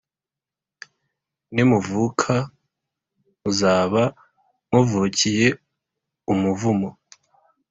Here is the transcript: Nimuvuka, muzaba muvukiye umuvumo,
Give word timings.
Nimuvuka, 1.53 2.33
muzaba 3.41 4.03
muvukiye 4.71 5.47
umuvumo, 6.31 6.89